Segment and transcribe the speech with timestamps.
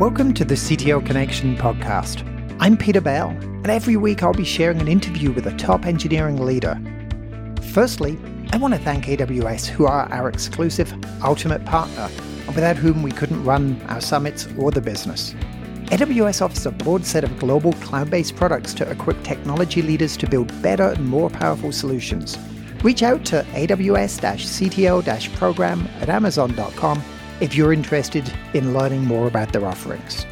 [0.00, 2.24] Welcome to the CTO Connection podcast.
[2.58, 6.42] I'm Peter Bell, and every week I'll be sharing an interview with a top engineering
[6.42, 6.80] leader.
[7.74, 8.18] Firstly,
[8.50, 10.90] I want to thank AWS, who are our exclusive
[11.22, 12.08] ultimate partner,
[12.46, 15.34] and without whom we couldn't run our summits or the business.
[15.88, 20.26] AWS offers a broad set of global cloud based products to equip technology leaders to
[20.26, 22.38] build better and more powerful solutions.
[22.82, 27.02] Reach out to AWS CTO program at Amazon.com
[27.40, 30.26] if you're interested in learning more about their offerings.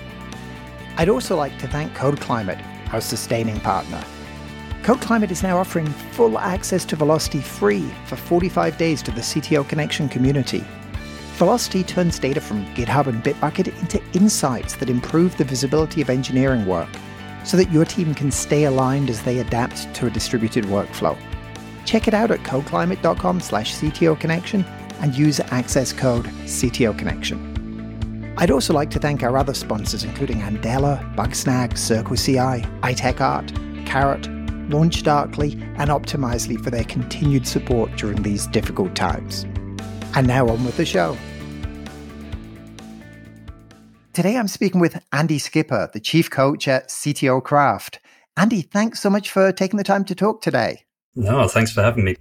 [0.97, 2.59] I'd also like to thank Code Climate,
[2.93, 4.03] our sustaining partner.
[4.83, 9.21] Code Climate is now offering full access to Velocity free for 45 days to the
[9.21, 10.65] CTO Connection community.
[11.35, 16.67] Velocity turns data from GitHub and Bitbucket into insights that improve the visibility of engineering
[16.67, 16.89] work
[17.45, 21.17] so that your team can stay aligned as they adapt to a distributed workflow.
[21.85, 23.75] Check it out at codeclimate.com slash
[24.17, 24.65] Connection
[25.01, 28.35] and use access code CTO Connection.
[28.39, 34.23] I'd also like to thank our other sponsors, including Andela, Bugsnag, CircleCI, iTechArt, Karat,
[34.69, 39.45] LaunchDarkly, and Optimizely for their continued support during these difficult times.
[40.15, 41.17] And now on with the show.
[44.13, 48.01] Today I'm speaking with Andy Skipper, the chief coach at CTO Craft.
[48.37, 50.85] Andy, thanks so much for taking the time to talk today.
[51.17, 52.17] No, thanks for having me.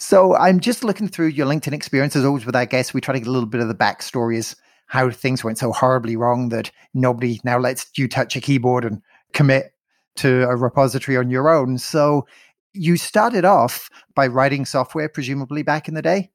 [0.00, 2.16] So I'm just looking through your LinkedIn experience.
[2.16, 4.38] As always with our guests, we try to get a little bit of the backstory
[4.38, 4.56] as
[4.86, 9.02] how things went so horribly wrong that nobody now lets you touch a keyboard and
[9.34, 9.72] commit
[10.16, 11.76] to a repository on your own.
[11.76, 12.26] So
[12.72, 16.30] you started off by writing software, presumably back in the day.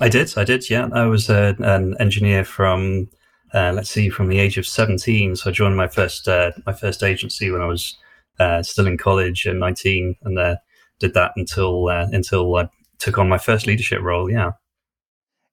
[0.00, 0.36] I did.
[0.36, 0.68] I did.
[0.68, 3.08] Yeah, I was uh, an engineer from
[3.54, 5.34] uh, let's see, from the age of seventeen.
[5.34, 7.96] So I joined my first uh, my first agency when I was
[8.38, 10.56] uh, still in college at nineteen, and uh,
[11.00, 12.68] did that until uh, until I
[12.98, 14.30] took on my first leadership role.
[14.30, 14.52] Yeah.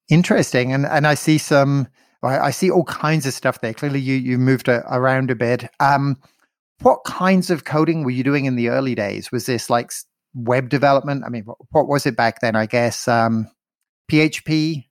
[0.09, 0.73] Interesting.
[0.73, 1.87] And, and I see some,
[2.23, 3.73] I see all kinds of stuff there.
[3.73, 5.69] Clearly you, you moved a, around a bit.
[5.79, 6.17] Um,
[6.81, 9.31] what kinds of coding were you doing in the early days?
[9.31, 9.91] Was this like
[10.33, 11.23] web development?
[11.25, 12.55] I mean, what, what was it back then?
[12.55, 13.49] I guess, um,
[14.11, 14.85] PHP,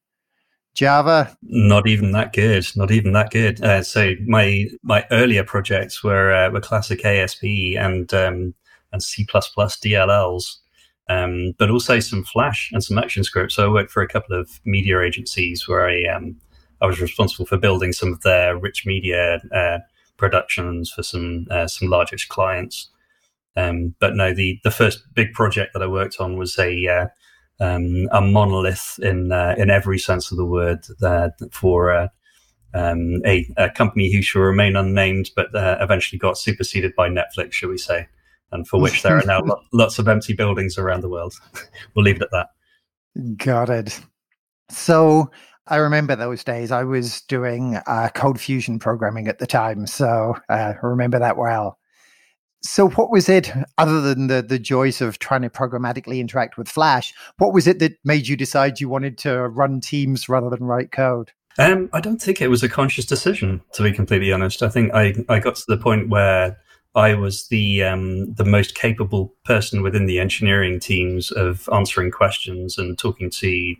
[0.75, 1.37] Java?
[1.43, 2.67] Not even that good.
[2.75, 3.63] Not even that good.
[3.63, 7.45] Uh, so my my earlier projects were uh, were classic ASP
[7.79, 8.55] and um,
[8.93, 10.57] and C DLLs
[11.09, 13.55] um, but also some Flash and some Action scripts.
[13.55, 16.37] So I worked for a couple of media agencies where I um,
[16.81, 19.79] I was responsible for building some of their rich media uh,
[20.17, 22.91] productions for some uh, some largest clients.
[23.57, 27.07] Um, but no, the the first big project that I worked on was a uh,
[27.61, 32.09] um, a monolith in uh, in every sense of the word uh, for uh,
[32.75, 37.69] um, a, a, company who shall remain unnamed, but eventually got superseded by Netflix, shall
[37.69, 38.09] we say?
[38.53, 41.35] And for which there are now lots of empty buildings around the world.
[41.95, 42.49] we'll leave it at that.
[43.37, 44.01] Got it.
[44.71, 45.31] So
[45.67, 46.71] I remember those days.
[46.71, 51.79] I was doing uh, ColdFusion programming at the time, so uh, I remember that well.
[52.63, 56.69] So, what was it other than the the joys of trying to programmatically interact with
[56.69, 57.13] Flash?
[57.39, 60.91] What was it that made you decide you wanted to run teams rather than write
[60.91, 61.33] code?
[61.59, 64.63] Um, I don't think it was a conscious decision, to be completely honest.
[64.63, 66.59] I think I, I got to the point where
[66.95, 72.79] I was the um, the most capable person within the engineering teams of answering questions
[72.79, 73.75] and talking to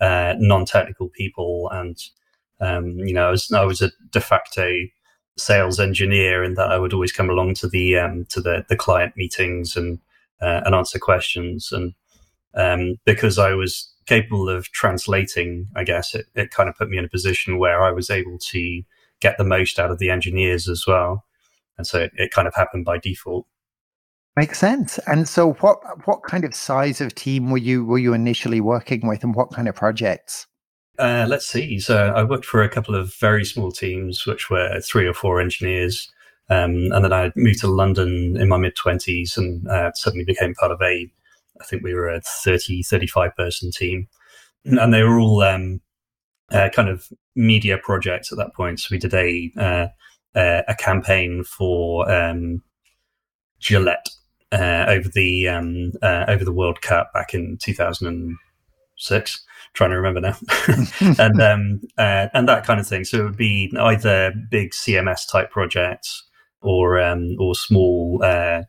[0.00, 1.70] uh, non-technical people.
[1.72, 1.96] And
[2.60, 4.70] um, you know, I was, I was a de facto
[5.38, 8.76] sales engineer, in that I would always come along to the um, to the, the
[8.76, 9.98] client meetings and
[10.42, 11.72] uh, and answer questions.
[11.72, 11.94] And
[12.54, 16.98] um, because I was capable of translating, I guess it, it kind of put me
[16.98, 18.82] in a position where I was able to
[19.20, 21.24] get the most out of the engineers as well
[21.78, 23.46] and so it, it kind of happened by default.
[24.36, 24.98] Makes sense.
[25.08, 29.08] And so, what what kind of size of team were you were you initially working
[29.08, 30.46] with, and what kind of projects?
[30.96, 31.80] Uh, let's see.
[31.80, 35.40] So, I worked for a couple of very small teams, which were three or four
[35.40, 36.08] engineers,
[36.50, 40.54] um, and then I moved to London in my mid twenties, and uh, suddenly became
[40.54, 41.10] part of a,
[41.60, 44.06] I think we were a 30, 35 person team,
[44.64, 45.80] and they were all um,
[46.52, 48.78] uh, kind of media projects at that point.
[48.78, 49.90] So we did a
[50.38, 52.62] uh, a campaign for um,
[53.58, 54.08] Gillette
[54.52, 59.44] uh, over the um, uh, over the World Cup back in 2006.
[59.74, 60.36] Trying to remember now,
[61.18, 63.04] and um, uh, and that kind of thing.
[63.04, 66.24] So it would be either big CMS type projects
[66.62, 68.62] or um, or small uh,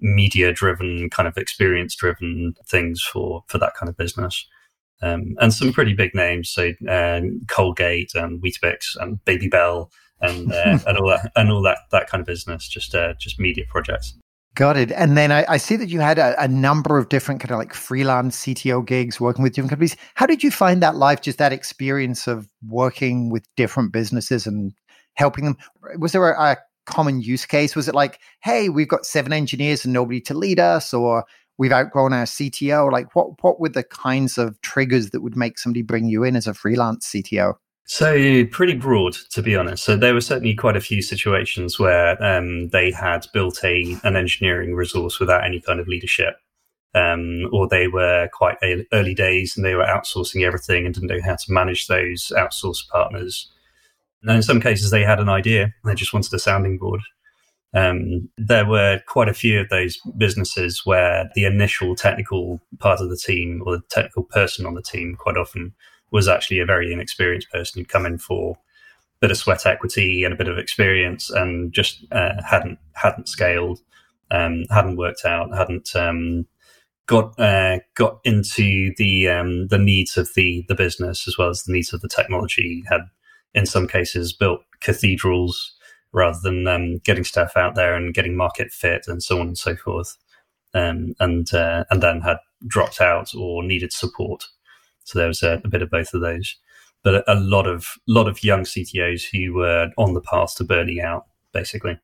[0.00, 4.46] media driven kind of experience driven things for for that kind of business.
[5.00, 10.78] Um, and some pretty big names, so uh, Colgate and Weetabix and Babybel and uh,
[10.86, 12.68] and all that and all that that kind of business.
[12.68, 14.14] Just uh, just media projects.
[14.54, 14.90] Got it.
[14.90, 17.58] And then I, I see that you had a, a, number of different kind of
[17.58, 19.94] like freelance CTO gigs working with different companies.
[20.14, 24.72] How did you find that life, just that experience of working with different businesses and
[25.14, 25.56] helping them?
[25.98, 26.56] Was there a, a
[26.86, 27.76] common use case?
[27.76, 31.24] Was it like, hey, we've got seven engineers and nobody to lead us, or
[31.56, 32.90] we've outgrown our CTO?
[32.90, 36.34] Like, what what were the kinds of triggers that would make somebody bring you in
[36.34, 37.54] as a freelance CTO?
[37.90, 39.82] So pretty broad, to be honest.
[39.82, 44.14] So there were certainly quite a few situations where um, they had built a an
[44.14, 46.36] engineering resource without any kind of leadership,
[46.94, 48.58] um, or they were quite
[48.92, 52.86] early days and they were outsourcing everything and didn't know how to manage those outsourced
[52.90, 53.50] partners.
[54.20, 57.00] And in some cases, they had an idea; they just wanted a sounding board.
[57.72, 63.08] Um, there were quite a few of those businesses where the initial technical part of
[63.08, 65.74] the team or the technical person on the team quite often
[66.10, 68.56] was actually a very inexperienced person who'd come in for a
[69.20, 73.80] bit of sweat equity and a bit of experience and just uh, hadn't hadn't scaled,
[74.30, 76.46] um, hadn't worked out, hadn't um,
[77.06, 81.64] got uh, got into the um, the needs of the the business as well as
[81.64, 82.84] the needs of the technology.
[82.88, 83.02] Had
[83.54, 85.74] in some cases built cathedrals
[86.12, 89.58] rather than um, getting stuff out there and getting market fit and so on and
[89.58, 90.16] so forth.
[90.74, 94.46] Um, and uh, and then had dropped out or needed support.
[95.08, 96.54] So there was a, a bit of both of those,
[97.02, 100.64] but a, a, lot of lot of young CTOs who were on the path to
[100.64, 101.24] burning out,
[101.54, 101.98] basically.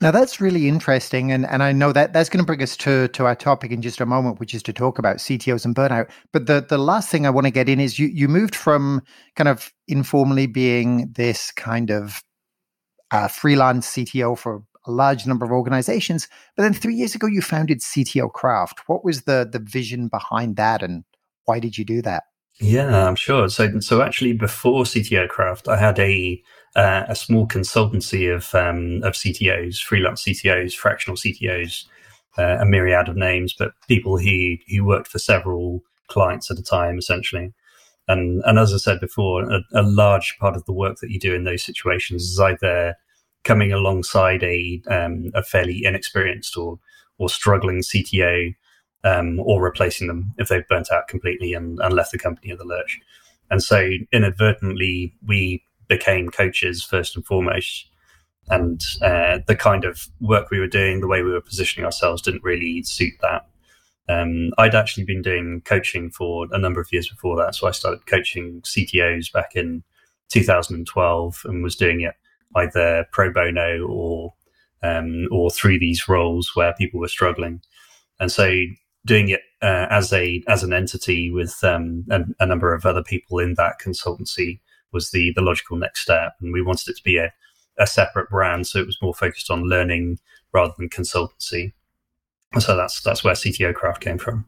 [0.00, 3.08] Now that's really interesting, and, and I know that that's going to bring us to
[3.08, 6.08] to our topic in just a moment, which is to talk about CTOs and burnout.
[6.32, 9.02] But the the last thing I want to get in is you you moved from
[9.34, 12.22] kind of informally being this kind of
[13.10, 16.26] uh, freelance CTO for a large number of organizations,
[16.56, 18.80] but then three years ago you founded CTO Craft.
[18.86, 21.04] What was the the vision behind that, and
[21.44, 22.24] why did you do that?
[22.60, 23.48] Yeah, I'm sure.
[23.48, 26.42] So, so actually, before CTO Craft, I had a
[26.74, 31.84] uh, a small consultancy of um, of CTOs, freelance CTOs, fractional CTOs,
[32.38, 36.62] uh, a myriad of names, but people who who worked for several clients at a
[36.62, 37.52] time, essentially.
[38.08, 41.18] And and as I said before, a, a large part of the work that you
[41.20, 42.94] do in those situations is either
[43.44, 46.78] coming alongside a um, a fairly inexperienced or
[47.18, 48.54] or struggling CTO
[49.06, 52.58] um, or replacing them if they've burnt out completely and, and left the company in
[52.58, 53.00] the lurch.
[53.50, 57.86] And so inadvertently, we became coaches first and foremost.
[58.48, 62.22] And uh, the kind of work we were doing, the way we were positioning ourselves,
[62.22, 63.46] didn't really suit that.
[64.08, 67.54] Um, I'd actually been doing coaching for a number of years before that.
[67.54, 69.82] So I started coaching CTOs back in
[70.30, 72.14] 2012 and was doing it
[72.54, 74.34] either pro bono or
[74.82, 77.60] um, or through these roles where people were struggling.
[78.20, 78.48] And so
[79.06, 83.02] doing it uh, as a as an entity with um, a, a, number of other
[83.02, 84.60] people in that consultancy
[84.92, 87.32] was the the logical next step, and we wanted it to be a,
[87.78, 90.18] a separate brand, so it was more focused on learning
[90.52, 91.72] rather than consultancy.
[92.58, 94.44] So that's that's where CTO Craft came from.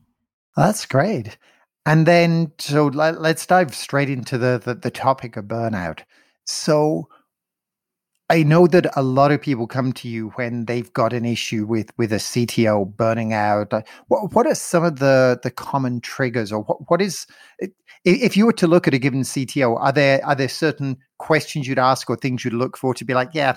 [0.57, 1.39] That's great.
[1.87, 6.01] And then, so let, us dive straight into the, the the topic of burnout.
[6.45, 7.09] So,
[8.31, 11.65] I know that a lot of people come to you when they've got an issue
[11.65, 13.73] with with a CTO burning out.
[13.73, 17.27] Uh, what what are some of the the common triggers, or what what is
[18.05, 19.81] if you were to look at a given CTO?
[19.81, 23.15] Are there are there certain questions you'd ask or things you'd look for to be
[23.15, 23.57] like, yeah,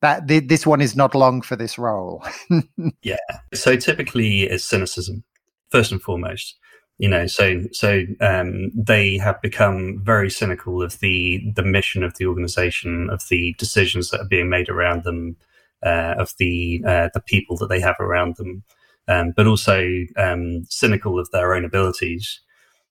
[0.00, 2.24] that this one is not long for this role?
[3.02, 3.16] yeah.
[3.52, 5.24] So typically, it's cynicism
[5.70, 6.56] first and foremost
[6.98, 12.16] you know so so um, they have become very cynical of the the mission of
[12.16, 15.36] the organization of the decisions that are being made around them
[15.84, 18.62] uh, of the uh, the people that they have around them.
[19.06, 19.86] Um, but also
[20.16, 22.40] um, cynical of their own abilities.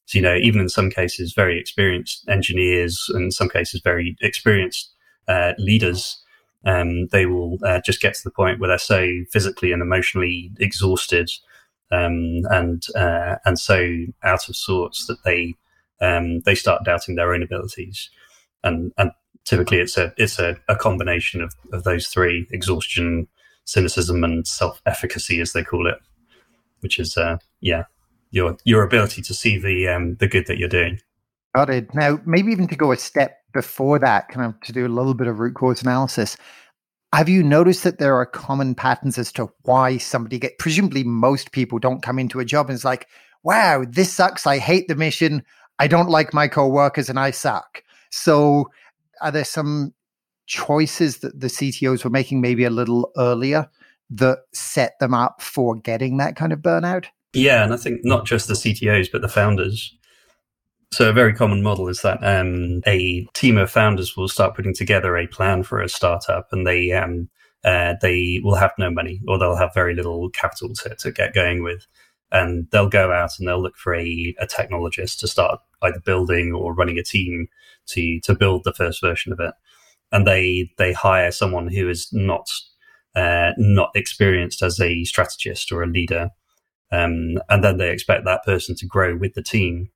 [0.06, 4.16] So you know even in some cases very experienced engineers and in some cases very
[4.22, 4.94] experienced
[5.28, 6.22] uh, leaders
[6.66, 10.52] um, they will uh, just get to the point where they're so physically and emotionally
[10.60, 11.30] exhausted
[11.92, 15.56] um, and uh, and so out of sorts that they
[16.02, 18.10] um, they start doubting their own abilities,
[18.64, 19.12] and and
[19.46, 23.28] typically it's a it's a, a combination of, of those three: exhaustion,
[23.66, 26.00] cynicism, and self efficacy, as they call it,
[26.82, 27.84] which is uh, yeah
[28.32, 31.00] your your ability to see the um, the good that you're doing.
[31.56, 31.94] Got it.
[31.94, 35.14] Now, maybe even to go a step before that, kind of to do a little
[35.14, 36.36] bit of root cause analysis.
[37.14, 41.52] Have you noticed that there are common patterns as to why somebody get presumably most
[41.52, 43.08] people don't come into a job and it's like,
[43.44, 44.48] wow, this sucks.
[44.48, 45.44] I hate the mission.
[45.78, 47.84] I don't like my coworkers and I suck.
[48.10, 48.72] So
[49.22, 49.94] are there some
[50.48, 53.70] choices that the CTOs were making maybe a little earlier
[54.10, 57.06] that set them up for getting that kind of burnout?
[57.34, 59.96] Yeah, and I think not just the CTOs, but the founders.
[60.94, 64.76] So, a very common model is that um, a team of founders will start putting
[64.76, 67.30] together a plan for a startup, and they um,
[67.64, 71.34] uh, they will have no money or they'll have very little capital to, to get
[71.34, 71.88] going with.
[72.32, 76.54] And they'll go out and they'll look for a, a technologist to start either building
[76.54, 77.48] or running a team
[77.88, 79.56] to to build the first version of it.
[80.12, 82.48] and they they hire someone who is not
[83.16, 86.30] uh, not experienced as a strategist or a leader,
[86.92, 89.90] um, and then they expect that person to grow with the team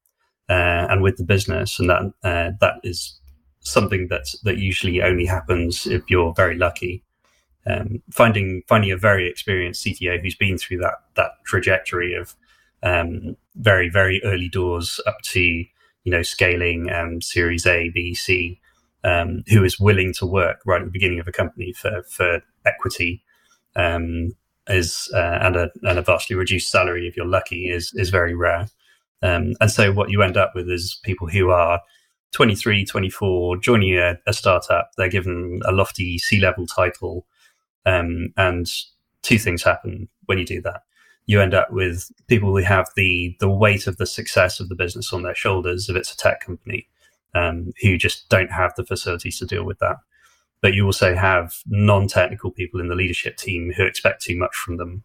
[0.50, 3.20] uh, and with the business, and that uh, that is
[3.60, 7.04] something that that usually only happens if you're very lucky.
[7.66, 12.36] Um, finding finding a very experienced CTO who's been through that that trajectory of
[12.84, 18.60] um, very very early doors up to you know scaling um, Series A, B, C,
[19.04, 22.42] um, who is willing to work right at the beginning of a company for for
[22.66, 23.24] equity
[23.76, 24.36] um,
[24.68, 28.34] is uh, and a and a vastly reduced salary if you're lucky is is very
[28.34, 28.68] rare.
[29.22, 31.82] Um, and so what you end up with is people who are
[32.34, 34.92] 23, 24, joining a, a startup.
[34.98, 37.26] They're given a lofty C level title.
[37.86, 38.68] Um, and
[39.22, 40.82] two things happen when you do that.
[41.26, 44.76] You end up with people who have the, the weight of the success of the
[44.76, 46.88] business on their shoulders if it's a tech company,
[47.34, 49.98] um, who just don't have the facilities to deal with that.
[50.62, 54.56] But you also have non technical people in the leadership team who expect too much
[54.56, 55.04] from them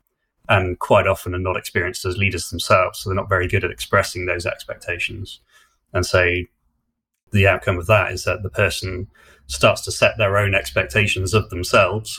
[0.49, 2.99] and quite often are not experienced as leaders themselves.
[2.99, 5.41] So they're not very good at expressing those expectations.
[5.93, 6.43] And so
[7.33, 9.09] the outcome of that is that the person
[9.47, 12.19] starts to set their own expectations of themselves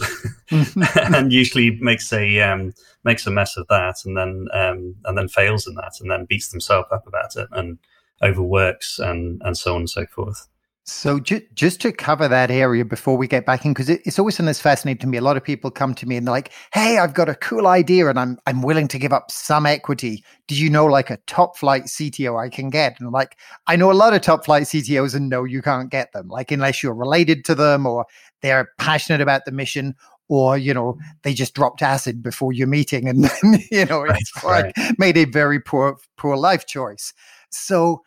[0.96, 5.27] and usually makes a um, makes a mess of that and then um, and then
[5.27, 7.77] fails in that and then beats themselves up about it and
[8.22, 10.48] overworks and and so on and so forth
[10.86, 14.20] so ju- just to cover that area before we get back in, because it, it's
[14.20, 15.18] always something that's fascinating to me.
[15.18, 17.68] A lot of people come to me and they're like, "Hey, I've got a cool
[17.68, 20.25] idea, and I'm I'm willing to give up some equity.
[20.48, 23.38] Do you know like a top flight CTO I can get?" And I'm like,
[23.68, 26.28] I know a lot of top flight CTOs, and no, you can't get them.
[26.28, 28.06] Like unless you're related to them or
[28.42, 29.96] they're passionate about the mission,
[30.28, 34.44] or you know they just dropped acid before your meeting, and then you know it's
[34.44, 37.13] right, like made a very poor poor life choice.
[37.52, 38.02] So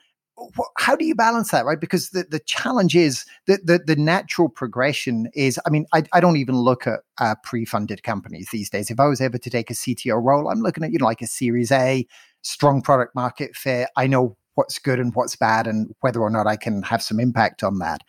[0.77, 1.81] how do you balance that right?
[1.81, 6.21] Because the, the challenge is that the, the natural progression is i mean i, I
[6.21, 8.91] don't even look at uh, pre-funded companies these days.
[8.91, 11.23] If i was ever to take a cto role i'm looking at you know like
[11.23, 12.07] a series a
[12.43, 13.89] strong product market fit.
[13.97, 17.21] I know what's good and what's bad and whether or not i can have some
[17.21, 18.03] impact on that.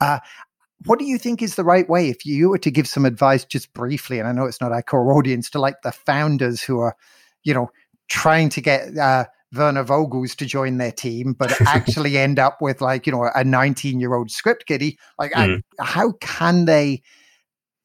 [0.00, 0.18] Uh,
[0.86, 2.10] what do you think is the right way?
[2.10, 4.82] If you were to give some advice just briefly and i know it's not our
[4.82, 6.96] core audience to like the founders who are
[7.42, 7.70] you know
[8.08, 9.24] trying to get uh,
[9.56, 13.44] Werner Vogels to join their team, but actually end up with like, you know, a
[13.44, 14.98] 19 year old script kiddie.
[15.18, 15.62] Like, mm.
[15.80, 17.02] I, how can they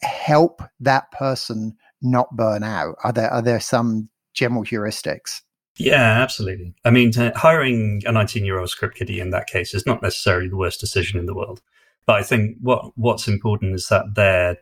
[0.02, 2.96] help that person not burn out?
[3.04, 5.42] Are there, are there some general heuristics?
[5.78, 6.74] Yeah, absolutely.
[6.84, 10.50] I mean, hiring a 19 year old script kiddie in that case is not necessarily
[10.50, 11.62] the worst decision in the world.
[12.06, 14.58] But I think what what's important is that they're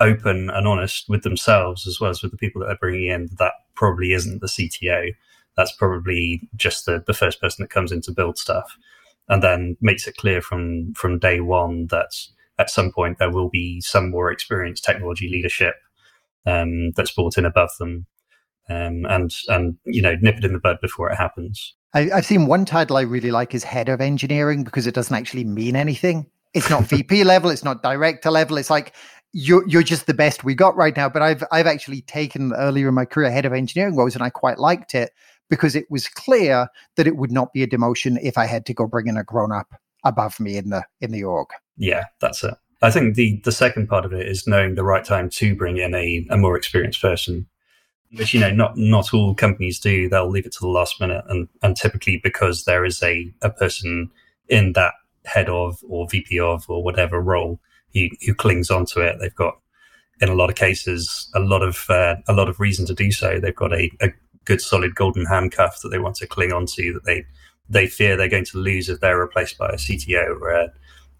[0.00, 3.28] open and honest with themselves as well as with the people that they're bringing in.
[3.38, 5.12] That probably isn't the CTO
[5.56, 8.76] that's probably just the, the first person that comes in to build stuff
[9.28, 12.10] and then makes it clear from from day one that
[12.58, 15.74] at some point there will be some more experienced technology leadership
[16.46, 18.06] um, that's brought in above them
[18.68, 21.74] um, and and you know nip it in the bud before it happens.
[21.94, 25.14] I, have seen one title i really like is head of engineering because it doesn't
[25.14, 26.26] actually mean anything.
[26.54, 28.94] It's not vp level it's not director level it's like
[29.32, 31.08] you're you're just the best we got right now.
[31.08, 34.30] But i've i've actually taken earlier in my career head of engineering roles and i
[34.30, 35.10] quite liked it
[35.50, 38.74] because it was clear that it would not be a demotion if I had to
[38.74, 41.48] go bring in a grown up above me in the in the org.
[41.76, 42.54] Yeah, that's it.
[42.82, 45.78] I think the the second part of it is knowing the right time to bring
[45.78, 47.46] in a, a more experienced person,
[48.16, 50.08] which you know not not all companies do.
[50.08, 53.50] They'll leave it to the last minute, and and typically because there is a a
[53.50, 54.10] person
[54.48, 54.94] in that
[55.24, 57.60] head of or VP of or whatever role
[57.94, 59.16] who who clings onto it.
[59.20, 59.58] They've got
[60.20, 63.12] in a lot of cases a lot of uh, a lot of reason to do
[63.12, 63.38] so.
[63.38, 64.08] They've got a, a
[64.44, 67.24] good solid golden handcuff that they want to cling on to that they
[67.68, 70.72] they fear they're going to lose if they're replaced by a CTO or a,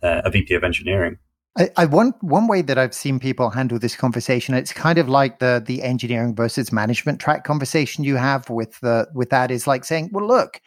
[0.02, 1.18] uh, a VP of engineering.
[1.58, 5.08] I, I, one one way that I've seen people handle this conversation, it's kind of
[5.08, 9.66] like the the engineering versus management track conversation you have with the with that is
[9.66, 10.60] like saying, well, look,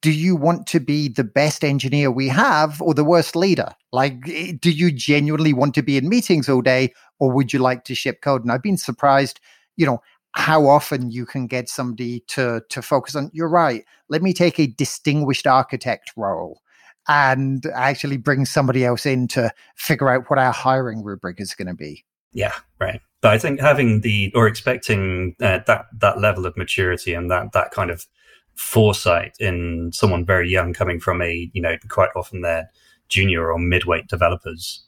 [0.00, 3.70] do you want to be the best engineer we have or the worst leader?
[3.92, 7.58] Like, eh, do you genuinely want to be in meetings all day, or would you
[7.58, 8.42] like to ship code?
[8.42, 9.40] And I've been surprised,
[9.76, 10.00] you know,
[10.34, 14.58] how often you can get somebody to to focus on you're right let me take
[14.58, 16.62] a distinguished architect role
[17.08, 21.68] and actually bring somebody else in to figure out what our hiring rubric is going
[21.68, 22.04] to be.
[22.32, 23.00] Yeah right.
[23.20, 27.52] But i think having the or expecting uh, that that level of maturity and that
[27.52, 28.06] that kind of
[28.54, 32.68] foresight in someone very young coming from a you know quite often they're
[33.08, 34.84] junior or midweight developers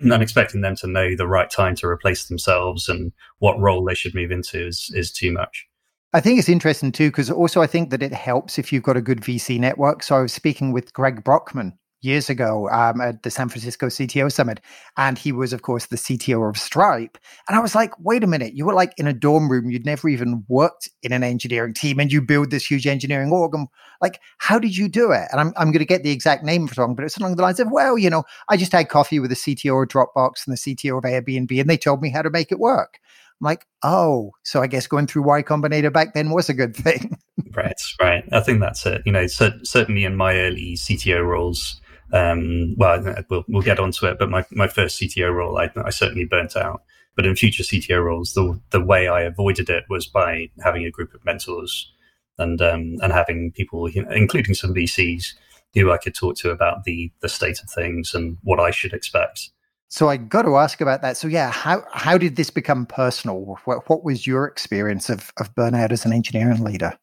[0.00, 3.94] and expecting them to know the right time to replace themselves and what role they
[3.94, 5.66] should move into is is too much.
[6.12, 8.96] I think it's interesting too because also I think that it helps if you've got
[8.96, 10.02] a good VC network.
[10.02, 14.30] So I was speaking with Greg Brockman years ago um, at the San Francisco CTO
[14.30, 14.60] Summit.
[14.96, 17.16] And he was, of course, the CTO of Stripe.
[17.48, 19.70] And I was like, wait a minute, you were like in a dorm room.
[19.70, 23.54] You'd never even worked in an engineering team and you build this huge engineering org.
[23.54, 23.68] And
[24.00, 25.28] like, how did you do it?
[25.30, 27.60] And I'm, I'm going to get the exact name wrong, but it's along the lines
[27.60, 30.58] of, well, you know, I just had coffee with the CTO of Dropbox and the
[30.58, 32.98] CTO of Airbnb, and they told me how to make it work.
[33.40, 36.76] I'm like, oh, so I guess going through Y Combinator back then was a good
[36.76, 37.16] thing.
[37.54, 38.24] right, right.
[38.32, 39.02] I think that's it.
[39.04, 41.80] You know, certainly in my early CTO roles,
[42.12, 45.90] um, well, we'll, we'll get onto it, but my, my first CTO role, I, I
[45.90, 46.82] certainly burnt out.
[47.14, 50.90] But in future CTO roles, the, the way I avoided it was by having a
[50.90, 51.92] group of mentors
[52.38, 55.34] and, um, and having people, including some VCs,
[55.74, 58.92] who I could talk to about the, the state of things and what I should
[58.92, 59.50] expect.
[59.88, 61.18] So I got to ask about that.
[61.18, 63.58] So yeah, how how did this become personal?
[63.66, 66.98] What, what was your experience of, of burnout as an engineering leader?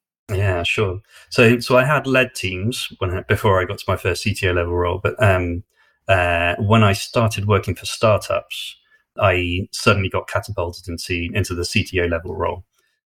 [0.60, 1.02] Yeah, sure.
[1.30, 4.76] So, so I had led teams when before I got to my first CTO level
[4.76, 5.64] role, but um,
[6.10, 8.76] uh, when I started working for startups,
[9.18, 12.66] I suddenly got catapulted into into the CTO level role,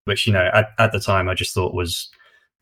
[0.05, 2.09] which you know at, at the time I just thought was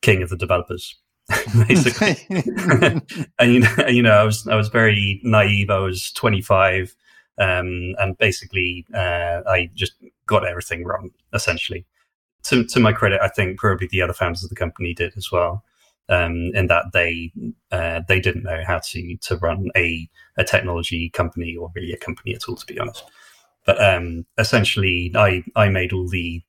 [0.02, 0.96] king of the developers,
[1.68, 2.16] basically.
[3.40, 5.70] and you know, you know, I was I was very naive.
[5.70, 6.96] I was 25,
[7.40, 9.94] um, and basically uh, I just
[10.28, 11.86] got everything wrong essentially
[12.46, 15.32] to, to my credit, I think probably the other founders of the company did as
[15.32, 15.64] well.
[16.10, 17.34] Um, in that they
[17.70, 21.98] uh, they didn't know how to to run a a technology company or really a
[21.98, 23.04] company at all, to be honest.
[23.66, 26.42] But um, essentially, I I made all the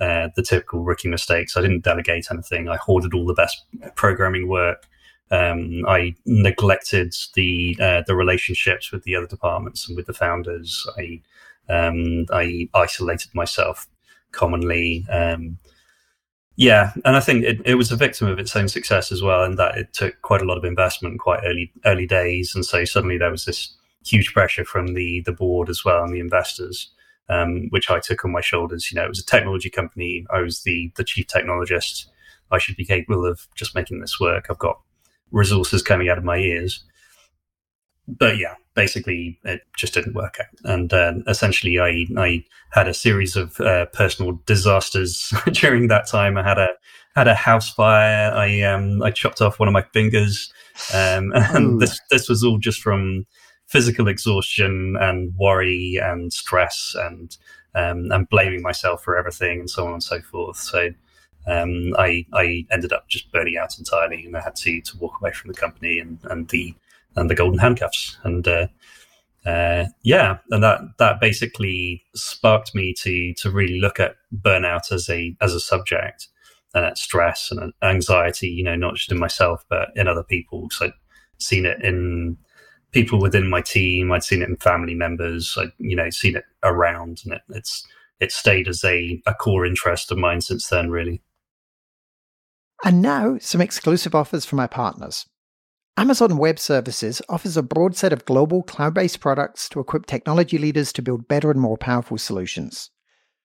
[0.00, 1.56] uh, the typical rookie mistakes.
[1.56, 2.68] I didn't delegate anything.
[2.68, 4.88] I hoarded all the best programming work.
[5.30, 10.84] Um, I neglected the uh, the relationships with the other departments and with the founders.
[10.98, 11.22] I
[11.68, 13.86] um, I isolated myself
[14.34, 15.06] commonly.
[15.10, 15.58] Um,
[16.56, 19.42] yeah, and I think it, it was a victim of its own success as well,
[19.42, 22.84] in that it took quite a lot of investment quite early early days, and so
[22.84, 26.90] suddenly there was this huge pressure from the the board as well and the investors,
[27.28, 28.90] um, which I took on my shoulders.
[28.90, 30.24] You know, it was a technology company.
[30.32, 32.06] I was the the chief technologist.
[32.52, 34.46] I should be capable of just making this work.
[34.48, 34.80] I've got
[35.32, 36.84] resources coming out of my ears,
[38.06, 40.46] but yeah, basically it just didn't work out.
[40.64, 46.36] And uh, essentially, I I had a series of uh, personal disasters during that time.
[46.36, 46.68] I had a
[47.16, 48.32] had a house fire.
[48.32, 50.52] I um I chopped off one of my fingers,
[50.92, 53.26] um, and this this was all just from
[53.66, 57.36] physical exhaustion and worry and stress and
[57.74, 60.56] um, and blaming myself for everything and so on and so forth.
[60.56, 60.90] So.
[61.46, 65.20] Um, I I ended up just burning out entirely, and I had to to walk
[65.20, 66.74] away from the company and and the
[67.16, 68.18] and the golden handcuffs.
[68.24, 68.66] And uh,
[69.46, 75.08] uh, yeah, and that that basically sparked me to to really look at burnout as
[75.08, 76.28] a as a subject
[76.74, 78.48] and at stress and anxiety.
[78.48, 80.68] You know, not just in myself but in other people.
[80.70, 80.92] So I'd
[81.38, 82.38] seen it in
[82.92, 84.12] people within my team.
[84.12, 85.56] I'd seen it in family members.
[85.60, 87.86] I'd you know seen it around, and it, it's
[88.20, 90.90] it stayed as a, a core interest of mine since then.
[90.90, 91.20] Really.
[92.84, 95.26] And now, some exclusive offers from our partners.
[95.96, 100.58] Amazon Web Services offers a broad set of global cloud based products to equip technology
[100.58, 102.90] leaders to build better and more powerful solutions.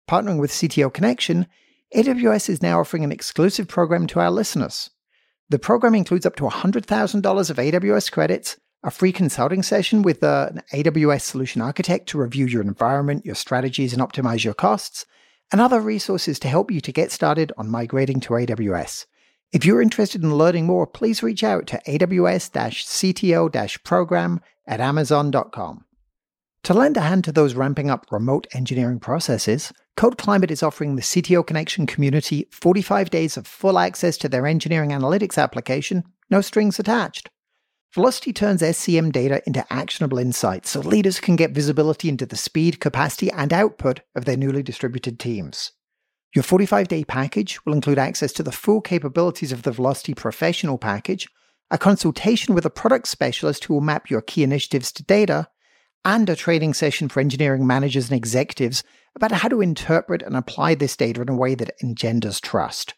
[0.08, 1.46] Partnering with CTO Connection,
[1.94, 4.88] AWS is now offering an exclusive program to our listeners.
[5.50, 10.48] The program includes up to $100,000 of AWS credits, a free consulting session with uh,
[10.50, 15.04] an AWS solution architect to review your environment, your strategies, and optimize your costs,
[15.52, 19.04] and other resources to help you to get started on migrating to AWS.
[19.50, 22.50] If you're interested in learning more, please reach out to AWS
[22.84, 25.84] CTO program at Amazon.com.
[26.64, 30.96] To lend a hand to those ramping up remote engineering processes, Code Climate is offering
[30.96, 36.42] the CTO Connection community 45 days of full access to their engineering analytics application, no
[36.42, 37.30] strings attached.
[37.94, 42.80] Velocity turns SCM data into actionable insights so leaders can get visibility into the speed,
[42.80, 45.72] capacity, and output of their newly distributed teams.
[46.34, 50.76] Your 45 day package will include access to the full capabilities of the Velocity Professional
[50.76, 51.26] package,
[51.70, 55.48] a consultation with a product specialist who will map your key initiatives to data,
[56.04, 58.84] and a training session for engineering managers and executives
[59.16, 62.94] about how to interpret and apply this data in a way that engenders trust.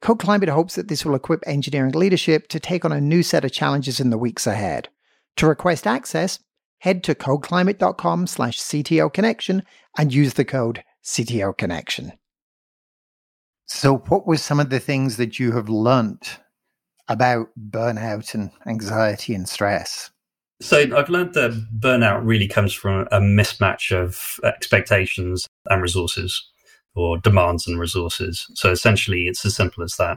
[0.00, 3.44] Code Climate hopes that this will equip engineering leadership to take on a new set
[3.44, 4.88] of challenges in the weeks ahead.
[5.36, 6.38] To request access,
[6.78, 9.64] head to codeclimate.com slash CTO connection
[9.96, 12.12] and use the code CTO connection.
[13.68, 16.38] So, what were some of the things that you have learnt
[17.06, 20.10] about burnout and anxiety and stress?
[20.60, 26.42] So, I've learned that burnout really comes from a mismatch of expectations and resources,
[26.94, 28.46] or demands and resources.
[28.54, 30.16] So, essentially, it's as simple as that.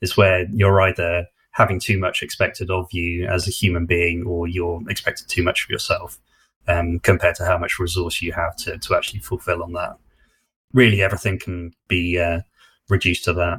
[0.00, 4.48] It's where you're either having too much expected of you as a human being, or
[4.48, 6.18] you're expected too much of yourself
[6.66, 9.98] um, compared to how much resource you have to to actually fulfill on that.
[10.72, 12.40] Really, everything can be uh,
[12.88, 13.58] reduced to that.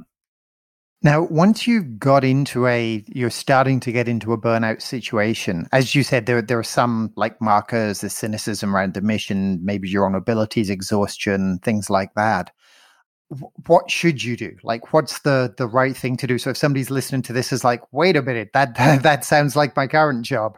[1.03, 5.67] Now, once you've got into a, you're starting to get into a burnout situation.
[5.71, 9.87] As you said, there there are some like markers, the cynicism around the mission, maybe
[9.87, 12.51] your own abilities, exhaustion, things like that.
[13.67, 14.55] What should you do?
[14.63, 16.39] Like, what's the the right thing to do?
[16.39, 19.75] So, if somebody's listening to this, is like, wait a minute, that that sounds like
[19.75, 20.57] my current job.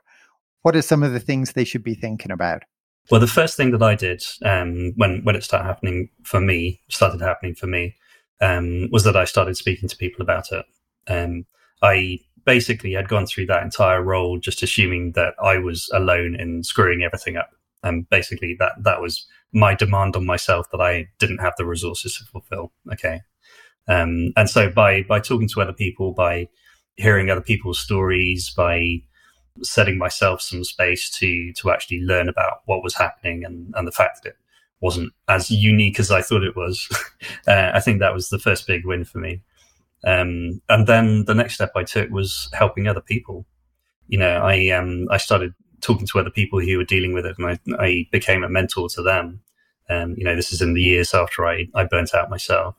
[0.61, 2.63] What are some of the things they should be thinking about?
[3.11, 6.81] Well, the first thing that I did um, when when it started happening for me,
[6.89, 7.95] started happening for me,
[8.41, 10.65] um, was that I started speaking to people about it.
[11.07, 11.45] Um,
[11.81, 16.63] I basically had gone through that entire role just assuming that I was alone in
[16.63, 17.49] screwing everything up.
[17.83, 22.17] And basically, that that was my demand on myself that I didn't have the resources
[22.17, 22.73] to fulfill.
[22.91, 23.21] Okay,
[23.87, 26.49] um, and so by by talking to other people, by
[26.97, 29.01] hearing other people's stories, by
[29.61, 33.93] setting myself some space to to actually learn about what was happening and and the
[33.93, 34.35] fact that it
[34.81, 36.87] wasn't as unique as I thought it was.
[37.47, 39.41] uh, I think that was the first big win for me.
[40.05, 43.45] Um, and then the next step I took was helping other people.
[44.07, 47.35] You know, I um, I started talking to other people who were dealing with it,
[47.37, 49.41] and I, I became a mentor to them.
[49.89, 52.75] Um, you know, this is in the years after I, I burnt out myself,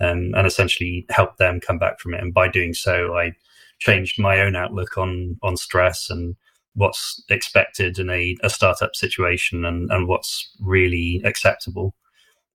[0.00, 2.20] um, and essentially helped them come back from it.
[2.20, 3.32] And by doing so, I
[3.78, 6.36] changed my own outlook on on stress and
[6.76, 11.94] what's expected in a, a startup situation and, and what's really acceptable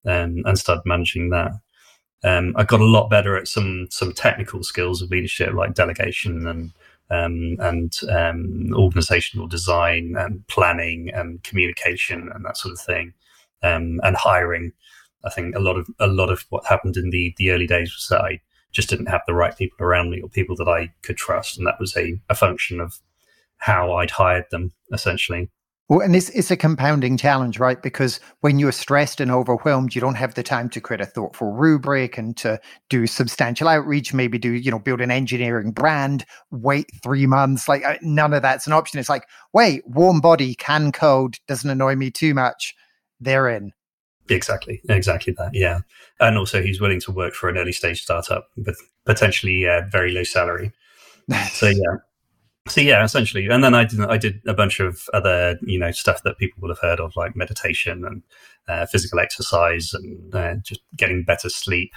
[0.05, 1.51] um, and started managing that.
[2.23, 6.47] Um, I got a lot better at some some technical skills of leadership like delegation
[6.47, 6.71] and
[7.09, 13.13] um, and um, organizational design and planning and communication and that sort of thing
[13.63, 14.71] um, and hiring.
[15.23, 17.93] I think a lot of a lot of what happened in the the early days
[17.95, 18.39] was that I
[18.71, 21.65] just didn't have the right people around me or people that I could trust, and
[21.65, 22.99] that was a, a function of
[23.61, 25.49] how I'd hired them essentially.
[25.87, 27.81] Well, and it's, it's a compounding challenge, right?
[27.81, 31.51] Because when you're stressed and overwhelmed, you don't have the time to create a thoughtful
[31.51, 36.85] rubric and to do substantial outreach, maybe do, you know, build an engineering brand, wait
[37.03, 37.67] three months.
[37.67, 38.99] Like uh, none of that's an option.
[38.99, 42.73] It's like, wait, warm body, can code, doesn't annoy me too much.
[43.19, 43.73] They're in.
[44.29, 45.51] Exactly, exactly that.
[45.53, 45.81] Yeah.
[46.21, 50.13] And also, he's willing to work for an early stage startup with potentially a very
[50.13, 50.71] low salary.
[51.51, 51.97] So, yeah
[52.67, 55.91] so yeah, essentially, and then I did I did a bunch of other you know
[55.91, 58.23] stuff that people would have heard of, like meditation and
[58.67, 61.91] uh, physical exercise and uh, just getting better sleep.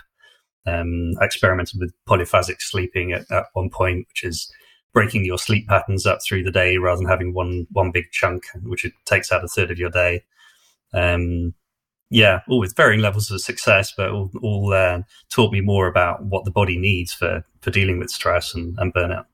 [0.67, 4.51] Um, I experimented with polyphasic sleeping at, at one point, which is
[4.95, 8.45] breaking your sleep patterns up through the day rather than having one one big chunk,
[8.63, 10.25] which takes out a third of your day.
[10.95, 11.53] Um,
[12.09, 16.25] yeah, all with varying levels of success, but all, all uh, taught me more about
[16.25, 19.27] what the body needs for for dealing with stress and, and burnout.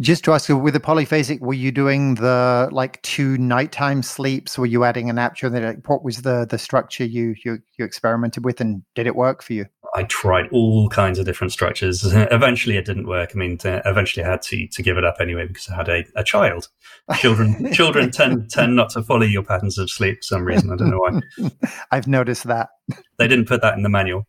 [0.00, 4.58] Just to ask you, with the polyphasic, were you doing the like two nighttime sleeps?
[4.58, 7.84] Were you adding a nap during the What was the the structure you you you
[7.84, 9.66] experimented with, and did it work for you?
[9.94, 12.02] I tried all kinds of different structures.
[12.14, 13.32] eventually, it didn't work.
[13.34, 15.88] I mean, to, eventually, I had to to give it up anyway because I had
[15.90, 16.68] a, a child.
[17.16, 20.72] Children children tend tend not to follow your patterns of sleep for some reason.
[20.72, 21.50] I don't know why.
[21.90, 22.70] I've noticed that
[23.18, 24.26] they didn't put that in the manual.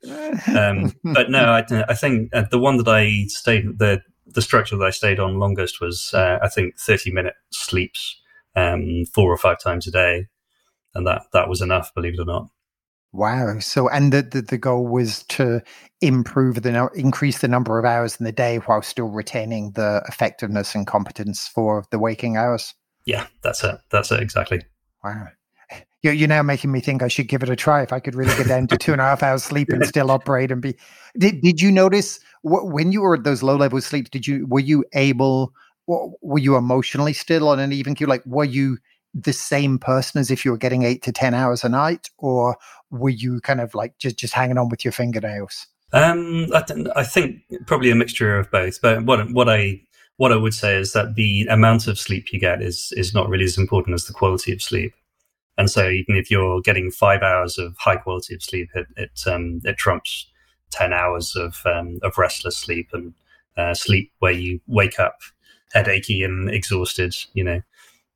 [0.54, 4.02] Um, but no, I, I think uh, the one that I stayed the
[4.34, 8.20] the structure that I stayed on longest was, uh, I think, 30 minute sleeps
[8.56, 10.28] um, four or five times a day.
[10.94, 12.48] And that, that was enough, believe it or not.
[13.14, 13.60] Wow.
[13.60, 15.62] So, and the, the, the goal was to
[16.00, 20.76] improve the, increase the number of hours in the day while still retaining the effectiveness
[20.76, 22.74] and competence for the waking hours.
[23.06, 23.78] Yeah, that's it.
[23.90, 24.22] That's it.
[24.22, 24.62] Exactly.
[25.04, 25.28] Wow.
[26.04, 28.16] You're, you're now making me think I should give it a try if I could
[28.16, 30.76] really get down to two and a half hours sleep and still operate and be.
[31.18, 34.10] Did Did you notice when you were at those low level sleeps?
[34.10, 35.54] Did you were you able?
[35.88, 38.08] Were you emotionally still on an even keel?
[38.08, 38.78] Like, were you
[39.14, 42.58] the same person as if you were getting eight to ten hours a night, or
[42.90, 45.68] were you kind of like just just hanging on with your fingernails?
[45.94, 46.64] Um, I,
[46.96, 48.82] I think probably a mixture of both.
[48.82, 49.82] But what what I
[50.18, 53.30] what I would say is that the amount of sleep you get is is not
[53.30, 54.94] really as important as the quality of sleep.
[55.62, 59.22] And so even if you're getting five hours of high quality of sleep, it it,
[59.28, 60.28] um, it trumps
[60.72, 63.14] ten hours of um, of restless sleep and
[63.58, 65.20] uh, sleep where you wake up
[65.72, 67.16] headachy and exhausted.
[67.34, 67.62] You know,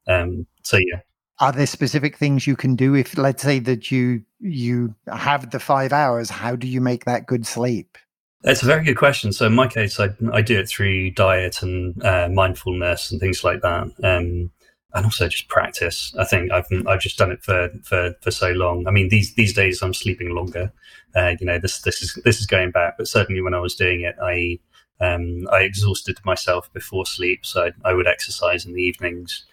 [0.08, 1.02] um, so yeah.
[1.40, 5.60] Are there specific things you can do if, let's say, that you you have the
[5.60, 6.32] five hours?
[6.32, 8.00] How do you make that good sleep?
[8.42, 9.32] It's a very good question.
[9.32, 13.44] So in my case, I I do it through diet and uh, mindfulness and things
[13.44, 13.92] like that.
[14.04, 14.50] Um,
[14.96, 16.16] and also just practice.
[16.18, 18.88] I think I've I've just done it for for for so long.
[18.88, 20.74] I mean, these these days I'm sleeping longer.
[21.16, 23.76] Uh, you know, this this is this is going back, but certainly when I was
[23.76, 24.60] doing it, I
[25.02, 29.46] Um, I exhausted myself before sleep, so I, I would exercise in the evenings.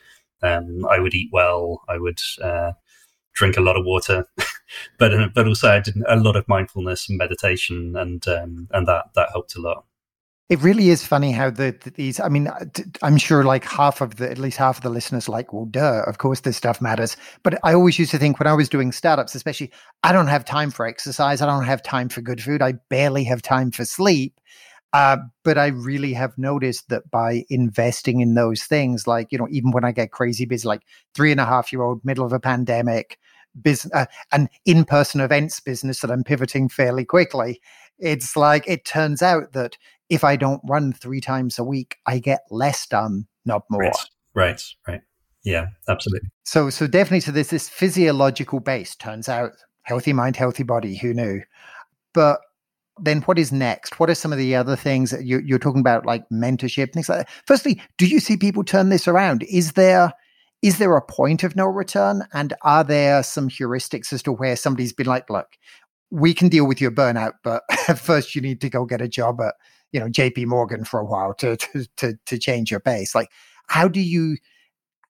[0.43, 1.83] Um, I would eat well.
[1.89, 2.73] I would uh,
[3.35, 4.27] drink a lot of water,
[4.99, 8.87] but uh, but also I did a lot of mindfulness and meditation, and um, and
[8.89, 9.85] that that helped a lot.
[10.53, 12.21] It really is funny how the, the, these.
[12.21, 12.47] I mean,
[13.03, 16.03] I'm sure like half of the, at least half of the listeners, like, well, duh,
[16.07, 17.17] of course this stuff matters.
[17.43, 20.45] But I always used to think when I was doing startups, especially, I don't have
[20.45, 21.41] time for exercise.
[21.41, 22.61] I don't have time for good food.
[22.61, 24.39] I barely have time for sleep.
[24.93, 29.49] Uh, but I really have noticed that by investing in those things, like, you know,
[29.51, 30.83] even when I get crazy busy, like
[31.15, 33.19] three and a half year old, middle of a pandemic,
[33.63, 37.63] business, uh, an in person events business that I'm pivoting fairly quickly,
[37.99, 39.79] it's like it turns out that
[40.13, 43.81] if I don't run three times a week, I get less done, not more.
[43.81, 43.97] Right,
[44.35, 45.01] right, right.
[45.43, 46.29] Yeah, absolutely.
[46.45, 48.95] So, so definitely, so there's this physiological base.
[48.95, 49.53] Turns out,
[49.85, 50.99] healthy mind, healthy body.
[50.99, 51.41] Who knew?
[52.13, 52.41] But
[53.01, 53.99] then what is next?
[53.99, 57.09] What are some of the other things that you, you're talking about, like mentorship, things
[57.09, 57.31] like that?
[57.47, 59.45] Firstly, do you see people turn this around?
[59.45, 60.13] Is there
[60.61, 62.23] is there a point of no return?
[62.35, 65.49] And are there some heuristics as to where somebody's been like, look,
[66.11, 67.63] we can deal with your burnout, but
[67.99, 69.55] first you need to go get a job at,
[69.93, 73.15] you know, JP Morgan for a while to, to, to, to change your base.
[73.15, 73.29] Like,
[73.69, 74.37] how do you,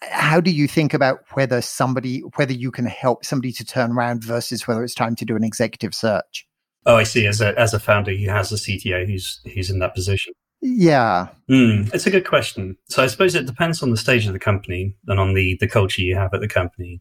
[0.02, 4.24] how do you think about whether somebody, whether you can help somebody to turn around
[4.24, 6.46] versus whether it's time to do an executive search?
[6.84, 7.26] Oh, I see.
[7.26, 10.34] As a as a founder who has a CTO who's who's in that position.
[10.60, 12.76] Yeah, mm, it's a good question.
[12.88, 15.68] So I suppose it depends on the stage of the company and on the the
[15.68, 17.00] culture you have at the company.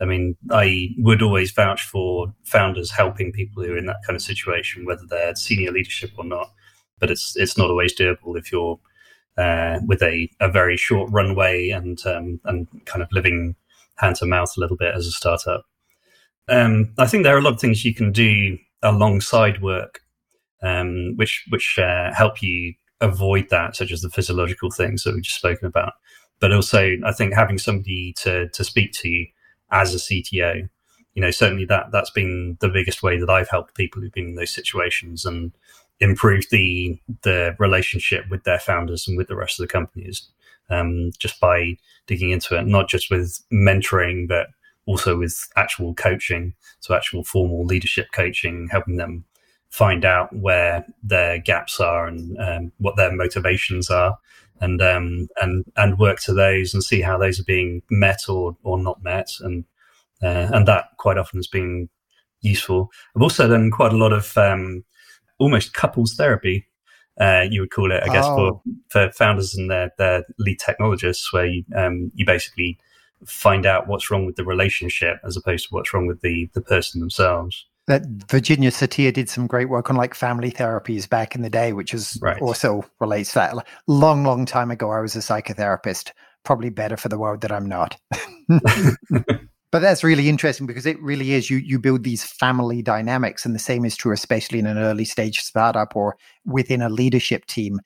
[0.00, 4.16] I mean, I would always vouch for founders helping people who are in that kind
[4.16, 6.50] of situation, whether they're senior leadership or not.
[7.00, 8.78] But it's it's not always doable if you're
[9.36, 13.56] uh, with a, a very short runway and um, and kind of living
[13.96, 15.64] hand to mouth a little bit as a startup.
[16.48, 20.00] Um, I think there are a lot of things you can do alongside work,
[20.62, 25.22] um, which which uh, help you avoid that, such as the physiological things that we've
[25.22, 25.94] just spoken about.
[26.40, 29.26] But also, I think having somebody to to speak to
[29.70, 30.68] as a CTO,
[31.14, 34.30] you know, certainly that that's been the biggest way that I've helped people who've been
[34.30, 35.52] in those situations and
[36.00, 40.28] improved the the relationship with their founders and with the rest of the companies.
[40.70, 44.46] Um, just by digging into it, not just with mentoring, but
[44.86, 49.24] also with actual coaching, so actual formal leadership coaching, helping them
[49.70, 54.16] find out where their gaps are and um, what their motivations are,
[54.60, 58.56] and um, and and work to those and see how those are being met or
[58.62, 59.64] or not met, and
[60.22, 61.88] uh, and that quite often has been
[62.42, 62.90] useful.
[63.14, 64.84] I've also done quite a lot of um,
[65.40, 66.66] almost couples therapy.
[67.20, 68.62] Uh, you would call it, I guess, oh.
[68.88, 72.78] for, for founders and their, their lead technologists, where you, um, you basically
[73.26, 76.60] find out what's wrong with the relationship as opposed to what's wrong with the the
[76.60, 77.66] person themselves.
[77.86, 81.72] That Virginia Satir did some great work on like family therapies back in the day,
[81.72, 82.40] which is right.
[82.40, 83.66] also relates to that.
[83.86, 86.12] Long, long time ago, I was a psychotherapist.
[86.44, 87.98] Probably better for the world that I'm not.
[89.72, 93.54] but that's really interesting because it really is you you build these family dynamics and
[93.54, 97.80] the same is true especially in an early stage startup or within a leadership team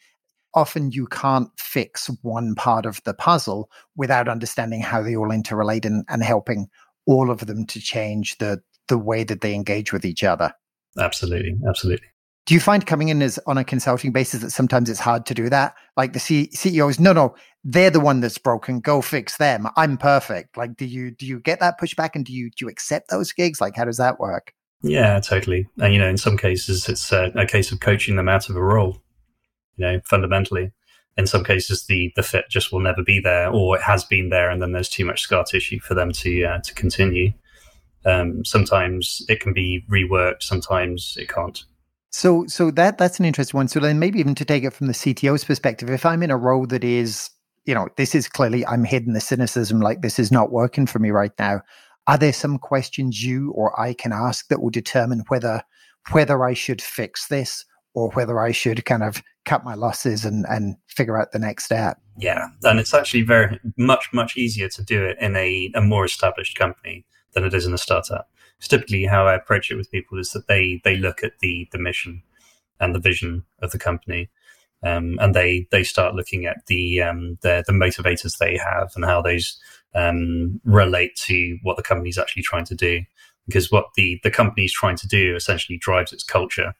[0.54, 5.84] often you can't fix one part of the puzzle without understanding how they all interrelate
[5.84, 6.68] and, and helping
[7.06, 10.52] all of them to change the the way that they engage with each other.
[10.98, 12.06] Absolutely, absolutely.
[12.46, 15.34] Do you find coming in as on a consulting basis that sometimes it's hard to
[15.34, 15.74] do that?
[15.96, 18.80] Like the C- is no, no, they're the one that's broken.
[18.80, 19.66] Go fix them.
[19.76, 20.56] I'm perfect.
[20.56, 23.32] Like, do you do you get that pushback, and do you do you accept those
[23.32, 23.60] gigs?
[23.60, 24.52] Like, how does that work?
[24.82, 25.66] Yeah, totally.
[25.80, 28.56] And you know, in some cases, it's a, a case of coaching them out of
[28.56, 28.98] a role
[29.76, 30.72] you know, fundamentally.
[31.16, 34.30] In some cases, the the fit just will never be there, or it has been
[34.30, 37.32] there, and then there's too much scar tissue for them to uh, to continue.
[38.04, 41.64] Um, sometimes it can be reworked, sometimes it can't.
[42.10, 43.68] So, so that that's an interesting one.
[43.68, 46.36] So then, maybe even to take it from the CTO's perspective, if I'm in a
[46.36, 47.30] role that is,
[47.64, 50.98] you know, this is clearly I'm hidden the cynicism, like this is not working for
[50.98, 51.62] me right now.
[52.06, 55.62] Are there some questions you or I can ask that will determine whether
[56.12, 60.44] whether I should fix this or whether I should kind of cut my losses and,
[60.48, 61.98] and figure out the next step.
[62.18, 62.48] Yeah.
[62.62, 66.58] And it's actually very much, much easier to do it in a, a more established
[66.58, 68.28] company than it is in a startup.
[68.58, 71.68] It's typically how I approach it with people is that they, they look at the,
[71.72, 72.22] the mission
[72.80, 74.28] and the vision of the company.
[74.84, 79.04] Um, and they, they start looking at the, um, the, the motivators they have and
[79.04, 79.58] how those
[79.94, 83.00] um, relate to what the company's actually trying to do.
[83.46, 86.74] Because what the, the company's trying to do essentially drives its culture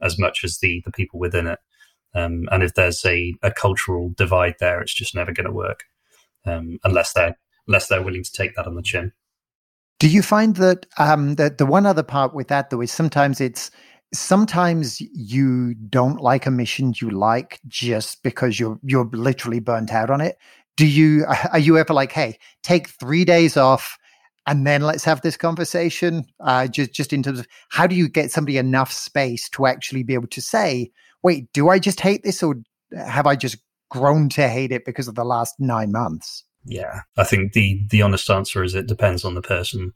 [0.00, 1.58] as much as the the people within it.
[2.14, 5.84] Um, and if there's a, a cultural divide there, it's just never going to work
[6.46, 9.12] um, unless they're unless they're willing to take that on the chin.
[9.98, 13.40] Do you find that um, that the one other part with that though is sometimes
[13.40, 13.70] it's
[14.12, 20.10] sometimes you don't like a mission you like just because you're you're literally burnt out
[20.10, 20.38] on it.
[20.76, 23.98] Do you are you ever like, hey, take three days off
[24.46, 26.24] and then let's have this conversation?
[26.40, 30.02] Uh, just just in terms of how do you get somebody enough space to actually
[30.02, 30.90] be able to say,
[31.22, 32.56] wait, do I just hate this or
[32.96, 33.58] have I just
[33.90, 36.44] grown to hate it because of the last nine months?
[36.64, 39.94] Yeah, I think the the honest answer is it depends on the person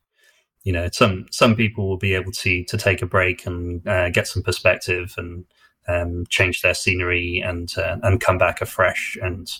[0.64, 4.11] you know some some people will be able to to take a break and uh,
[4.11, 5.44] get some perspective and
[5.88, 9.51] um, change their scenery and uh, and come back afresh and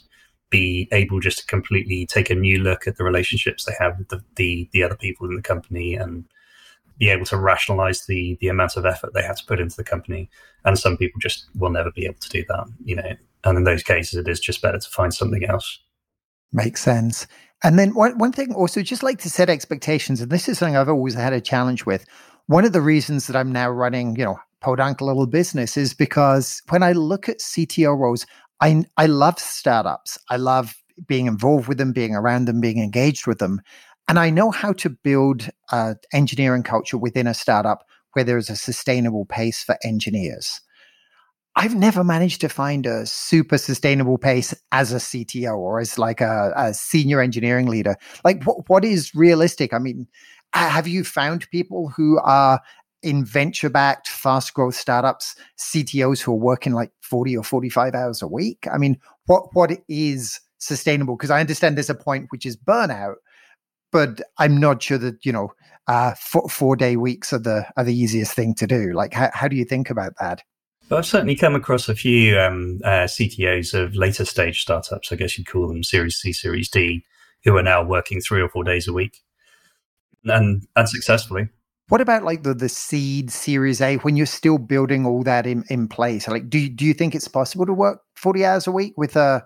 [0.51, 4.09] be able just to completely take a new look at the relationships they have with
[4.11, 6.27] the, the, the other people in the company and
[6.99, 9.85] be able to rationalize the the amount of effort they have to put into the
[9.85, 10.31] company.
[10.65, 13.17] And some people just will never be able to do that you know.
[13.45, 15.81] And in those cases it is just better to find something else.
[16.53, 17.27] Makes sense
[17.63, 20.77] and then one, one thing also, just like to set expectations, and this is something
[20.77, 22.05] I've always had a challenge with.
[22.47, 26.63] One of the reasons that I'm now running, you know, Podunk Little Business is because
[26.71, 28.27] when I look at CTO roles,
[28.61, 30.19] I, I love startups.
[30.29, 30.75] I love
[31.07, 33.61] being involved with them, being around them, being engaged with them.
[34.09, 38.51] And I know how to build uh, engineering culture within a startup where there is
[38.51, 40.61] a sustainable pace for engineers.
[41.55, 46.21] I've never managed to find a super sustainable pace as a CTO or as like
[46.21, 47.97] a, a senior engineering leader.
[48.25, 49.75] Like, what what is realistic?
[49.75, 50.07] I mean,
[50.55, 52.61] have you found people who are
[53.03, 58.23] in venture backed, fast growth startups, CTOs who are working like 40 or 45 hours
[58.23, 58.67] a week?
[58.73, 61.17] I mean, what what is sustainable?
[61.17, 63.17] Because I understand there's a point which is burnout,
[63.91, 65.53] but I'm not sure that, you know,
[65.87, 68.93] uh, four, four day weeks are the are the easiest thing to do.
[68.95, 70.43] Like, how, how do you think about that?
[70.89, 75.17] But I've certainly come across a few um, uh, CTOs of later stage startups, I
[75.17, 77.05] guess you'd call them Series C, Series D,
[77.45, 79.23] who are now working three or four days a week
[80.25, 81.49] and, and successfully.
[81.89, 85.65] What about like the, the seed Series A when you're still building all that in,
[85.69, 86.27] in place?
[86.29, 89.45] Like, do, do you think it's possible to work 40 hours a week with a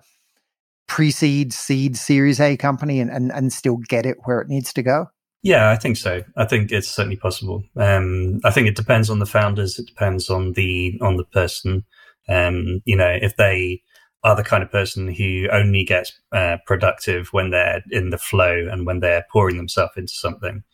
[0.86, 4.72] pre seed, seed Series A company and, and, and still get it where it needs
[4.74, 5.06] to go?
[5.42, 6.22] Yeah, I think so.
[6.36, 7.62] I think it's certainly possible.
[7.76, 9.78] Um, I think it depends on the founders.
[9.78, 11.84] It depends on the on the person.
[12.28, 13.82] Um, you know, if they
[14.24, 18.66] are the kind of person who only gets uh, productive when they're in the flow
[18.70, 20.64] and when they're pouring themselves into something,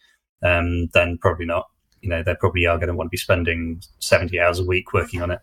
[0.42, 1.66] um, then probably not.
[2.00, 4.92] You know, they probably are going to want to be spending seventy hours a week
[4.94, 5.40] working on it,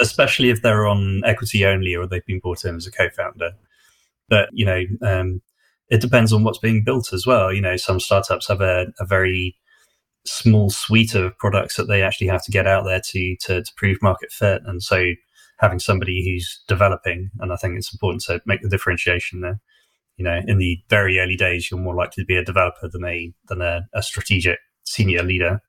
[0.00, 3.50] especially if they're on equity only or they've been brought in as a co-founder.
[4.28, 5.42] But you know, um,
[5.88, 7.52] it depends on what's being built as well.
[7.52, 9.56] You know, some startups have a, a very
[10.26, 13.72] small suite of products that they actually have to get out there to, to, to
[13.76, 15.12] prove market fit, and so
[15.58, 19.60] having somebody who's developing, and I think it's important to make the differentiation there.
[20.16, 23.04] You know, in the very early days, you're more likely to be a developer than
[23.04, 25.60] a than a, a strategic senior leader.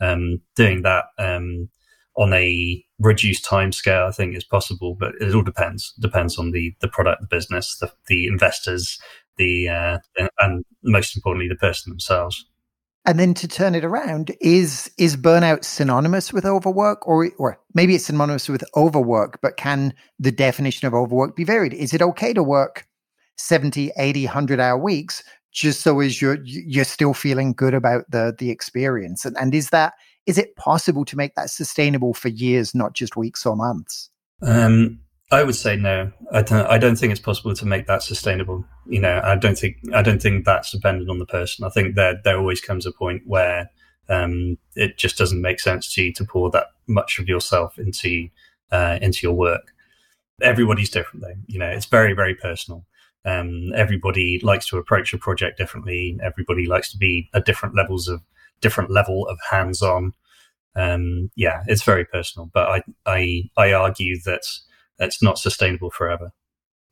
[0.00, 1.68] Um, doing that um,
[2.16, 5.92] on a reduced time scale, I think is possible, but it all depends.
[6.00, 8.98] Depends on the the product, the business, the, the investors,
[9.40, 9.98] the uh,
[10.38, 12.44] and most importantly the person themselves.
[13.06, 17.94] And then to turn it around, is is burnout synonymous with overwork, or or maybe
[17.94, 21.72] it's synonymous with overwork, but can the definition of overwork be varied?
[21.72, 22.86] Is it okay to work
[23.38, 28.34] 70, 80, 100 hour weeks just so as you're you're still feeling good about the
[28.38, 29.24] the experience?
[29.24, 29.94] And, and is that
[30.26, 34.10] is it possible to make that sustainable for years, not just weeks or months?
[34.42, 35.00] Um,
[35.32, 36.10] I would say no.
[36.32, 36.66] I don't.
[36.66, 38.64] I don't think it's possible to make that sustainable.
[38.86, 39.76] You know, I don't think.
[39.94, 41.64] I don't think that's dependent on the person.
[41.64, 43.70] I think that there always comes a point where
[44.08, 48.28] um, it just doesn't make sense to you to pour that much of yourself into
[48.72, 49.72] uh, into your work.
[50.42, 51.40] Everybody's different, though.
[51.46, 52.84] You know, it's very very personal.
[53.24, 56.18] Um, everybody likes to approach a project differently.
[56.22, 58.20] Everybody likes to be at different levels of
[58.60, 60.12] different level of hands on.
[60.74, 62.50] Um, yeah, it's very personal.
[62.52, 64.42] But I I I argue that
[65.00, 66.32] it's not sustainable forever.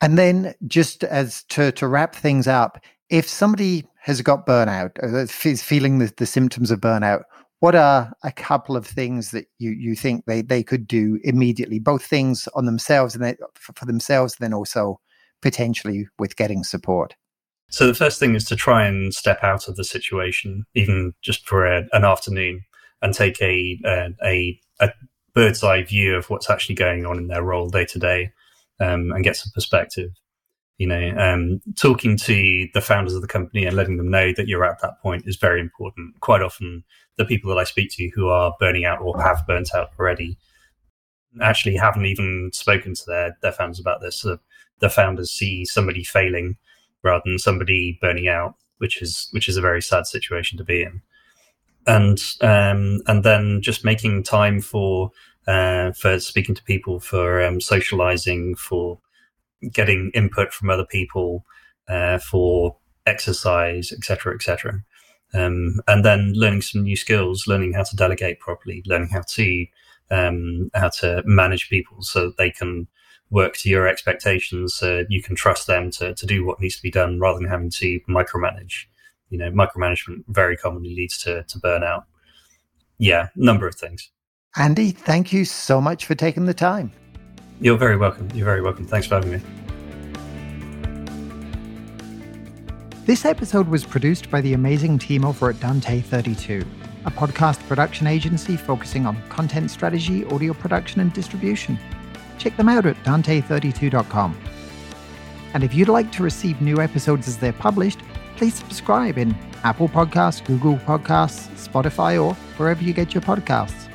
[0.01, 5.27] And then just as to, to wrap things up, if somebody has got burnout, uh,
[5.49, 7.23] is feeling the, the symptoms of burnout,
[7.61, 11.81] what are a couple of things that you, you think they, they could do immediately,
[11.81, 15.01] both things on themselves and they, for themselves, then also
[15.43, 17.15] potentially with getting support?
[17.71, 21.47] So the first thing is to try and step out of the situation, even just
[21.47, 22.65] for a, an afternoon,
[23.03, 24.91] and take a, uh, a, a
[25.39, 28.33] bird's eye view of what's actually going on in their role day to day
[28.81, 30.11] um, and get some perspective.
[30.79, 34.49] You know, um, talking to the founders of the company and letting them know that
[34.49, 36.19] you're at that point is very important.
[36.21, 36.83] Quite often,
[37.19, 40.39] the people that I speak to who are burning out or have burnt out already
[41.41, 44.17] actually haven't even spoken to their, their founders about this.
[44.21, 44.39] So
[44.81, 46.57] the founders see somebody failing
[47.05, 50.83] rather than somebody burning out, which is which is a very sad situation to be
[50.83, 51.03] in.
[51.89, 55.11] and um, and then just making time for
[55.49, 59.01] uh, for speaking to people, for um, socializing, for
[59.73, 61.45] getting input from other people,
[61.89, 62.77] uh, for
[63.07, 64.85] exercise, etc., etc.
[65.33, 69.67] Um, and then learning some new skills, learning how to delegate properly, learning how to
[70.11, 72.87] um, how to manage people so they can
[73.31, 74.75] work to your expectations.
[74.75, 77.49] So you can trust them to to do what needs to be done rather than
[77.49, 78.85] having to micromanage.
[79.31, 82.05] You know, micromanagement very commonly leads to to burnout.
[82.99, 84.11] Yeah, number of things.
[84.57, 86.91] Andy, thank you so much for taking the time.
[87.61, 88.29] You're very welcome.
[88.35, 88.87] You're very welcome.
[88.87, 89.41] Thanks for having me.
[93.05, 96.65] This episode was produced by the amazing team over at Dante 32,
[97.07, 101.79] a podcast production agency focusing on content strategy, audio production, and distribution.
[102.39, 104.39] Check them out at dante32.com.
[105.55, 108.01] And if you'd like to receive new episodes as they're published,
[108.37, 109.35] please subscribe in
[109.65, 113.88] Apple Podcasts, Google Podcasts, Spotify, or wherever you get your podcasts.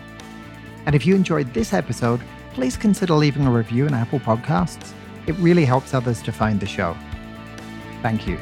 [0.86, 2.22] And if you enjoyed this episode,
[2.54, 4.94] please consider leaving a review in Apple Podcasts.
[5.28, 6.96] It really helps others to find the show.
[8.02, 8.38] Thank you.